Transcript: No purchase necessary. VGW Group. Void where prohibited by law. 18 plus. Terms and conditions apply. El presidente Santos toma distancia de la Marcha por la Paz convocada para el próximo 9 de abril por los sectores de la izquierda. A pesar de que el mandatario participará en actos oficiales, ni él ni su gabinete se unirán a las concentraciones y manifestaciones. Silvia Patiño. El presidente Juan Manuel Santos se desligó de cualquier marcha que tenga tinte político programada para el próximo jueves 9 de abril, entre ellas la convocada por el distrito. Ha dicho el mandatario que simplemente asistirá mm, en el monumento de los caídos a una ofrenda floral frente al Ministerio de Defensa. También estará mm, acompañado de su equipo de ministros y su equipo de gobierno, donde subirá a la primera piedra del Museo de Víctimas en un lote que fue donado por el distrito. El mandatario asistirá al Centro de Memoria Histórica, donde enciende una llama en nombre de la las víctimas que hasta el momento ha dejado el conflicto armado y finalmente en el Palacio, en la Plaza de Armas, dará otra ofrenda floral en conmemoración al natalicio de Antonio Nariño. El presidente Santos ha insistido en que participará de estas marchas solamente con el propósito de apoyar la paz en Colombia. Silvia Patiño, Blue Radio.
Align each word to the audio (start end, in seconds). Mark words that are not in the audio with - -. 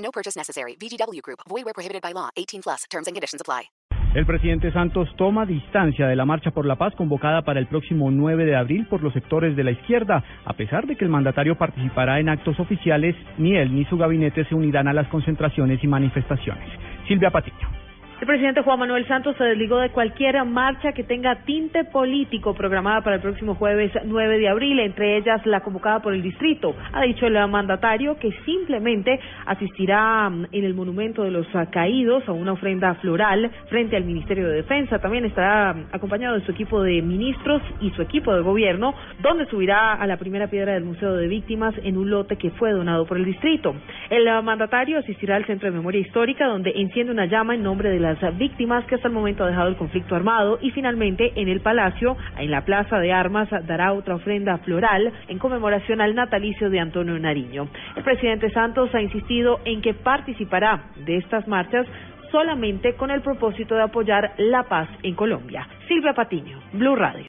No 0.00 0.10
purchase 0.10 0.36
necessary. 0.36 0.76
VGW 0.76 1.22
Group. 1.22 1.40
Void 1.48 1.64
where 1.64 1.74
prohibited 1.74 2.02
by 2.02 2.12
law. 2.12 2.30
18 2.36 2.62
plus. 2.62 2.84
Terms 2.90 3.06
and 3.06 3.14
conditions 3.14 3.40
apply. 3.40 3.70
El 4.12 4.26
presidente 4.26 4.72
Santos 4.72 5.08
toma 5.16 5.46
distancia 5.46 6.08
de 6.08 6.16
la 6.16 6.24
Marcha 6.24 6.50
por 6.50 6.66
la 6.66 6.74
Paz 6.74 6.92
convocada 6.96 7.42
para 7.42 7.60
el 7.60 7.68
próximo 7.68 8.10
9 8.10 8.44
de 8.44 8.56
abril 8.56 8.88
por 8.88 9.04
los 9.04 9.12
sectores 9.12 9.54
de 9.54 9.62
la 9.62 9.70
izquierda. 9.70 10.24
A 10.44 10.54
pesar 10.54 10.84
de 10.88 10.96
que 10.96 11.04
el 11.04 11.10
mandatario 11.12 11.56
participará 11.56 12.18
en 12.18 12.28
actos 12.28 12.58
oficiales, 12.58 13.14
ni 13.38 13.56
él 13.56 13.72
ni 13.72 13.84
su 13.84 13.96
gabinete 13.96 14.44
se 14.46 14.54
unirán 14.56 14.88
a 14.88 14.92
las 14.92 15.06
concentraciones 15.08 15.78
y 15.84 15.86
manifestaciones. 15.86 16.68
Silvia 17.06 17.30
Patiño. 17.30 17.79
El 18.20 18.26
presidente 18.26 18.60
Juan 18.60 18.78
Manuel 18.78 19.08
Santos 19.08 19.34
se 19.38 19.44
desligó 19.44 19.78
de 19.78 19.88
cualquier 19.88 20.44
marcha 20.44 20.92
que 20.92 21.04
tenga 21.04 21.36
tinte 21.46 21.84
político 21.84 22.52
programada 22.52 23.00
para 23.00 23.16
el 23.16 23.22
próximo 23.22 23.54
jueves 23.54 23.92
9 24.04 24.38
de 24.38 24.46
abril, 24.46 24.78
entre 24.78 25.16
ellas 25.16 25.40
la 25.46 25.60
convocada 25.60 26.00
por 26.00 26.12
el 26.12 26.20
distrito. 26.20 26.76
Ha 26.92 27.00
dicho 27.04 27.26
el 27.26 27.48
mandatario 27.48 28.18
que 28.18 28.30
simplemente 28.44 29.18
asistirá 29.46 30.28
mm, 30.28 30.48
en 30.52 30.64
el 30.64 30.74
monumento 30.74 31.22
de 31.22 31.30
los 31.30 31.46
caídos 31.72 32.28
a 32.28 32.32
una 32.32 32.52
ofrenda 32.52 32.94
floral 32.96 33.50
frente 33.70 33.96
al 33.96 34.04
Ministerio 34.04 34.48
de 34.48 34.56
Defensa. 34.56 34.98
También 34.98 35.24
estará 35.24 35.72
mm, 35.72 35.86
acompañado 35.90 36.38
de 36.38 36.44
su 36.44 36.50
equipo 36.50 36.82
de 36.82 37.00
ministros 37.00 37.62
y 37.80 37.88
su 37.92 38.02
equipo 38.02 38.34
de 38.34 38.42
gobierno, 38.42 38.92
donde 39.22 39.46
subirá 39.46 39.94
a 39.94 40.06
la 40.06 40.18
primera 40.18 40.48
piedra 40.48 40.74
del 40.74 40.84
Museo 40.84 41.16
de 41.16 41.26
Víctimas 41.26 41.74
en 41.82 41.96
un 41.96 42.10
lote 42.10 42.36
que 42.36 42.50
fue 42.50 42.72
donado 42.72 43.06
por 43.06 43.16
el 43.16 43.24
distrito. 43.24 43.74
El 44.10 44.26
mandatario 44.42 44.98
asistirá 44.98 45.36
al 45.36 45.46
Centro 45.46 45.70
de 45.70 45.76
Memoria 45.76 46.00
Histórica, 46.00 46.46
donde 46.46 46.72
enciende 46.74 47.12
una 47.12 47.26
llama 47.26 47.54
en 47.54 47.62
nombre 47.62 47.90
de 47.90 48.00
la 48.00 48.10
las 48.10 48.36
víctimas 48.38 48.84
que 48.86 48.96
hasta 48.96 49.08
el 49.08 49.14
momento 49.14 49.44
ha 49.44 49.48
dejado 49.48 49.68
el 49.68 49.76
conflicto 49.76 50.16
armado 50.16 50.58
y 50.60 50.70
finalmente 50.72 51.32
en 51.36 51.48
el 51.48 51.60
Palacio, 51.60 52.16
en 52.38 52.50
la 52.50 52.64
Plaza 52.64 52.98
de 52.98 53.12
Armas, 53.12 53.48
dará 53.66 53.92
otra 53.92 54.16
ofrenda 54.16 54.58
floral 54.58 55.12
en 55.28 55.38
conmemoración 55.38 56.00
al 56.00 56.14
natalicio 56.14 56.70
de 56.70 56.80
Antonio 56.80 57.18
Nariño. 57.18 57.68
El 57.94 58.02
presidente 58.02 58.50
Santos 58.50 58.92
ha 58.94 59.00
insistido 59.00 59.60
en 59.64 59.80
que 59.80 59.94
participará 59.94 60.86
de 61.06 61.18
estas 61.18 61.46
marchas 61.46 61.86
solamente 62.30 62.94
con 62.94 63.10
el 63.10 63.20
propósito 63.20 63.74
de 63.74 63.82
apoyar 63.82 64.32
la 64.38 64.64
paz 64.64 64.88
en 65.02 65.14
Colombia. 65.14 65.68
Silvia 65.86 66.12
Patiño, 66.14 66.58
Blue 66.72 66.96
Radio. 66.96 67.26